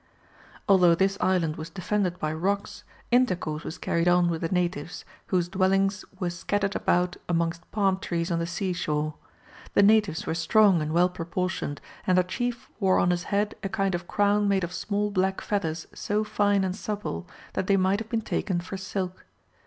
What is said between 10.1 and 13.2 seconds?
were strong and well proportioned, and their chief wore on